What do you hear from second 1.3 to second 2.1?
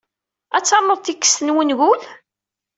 n wengul?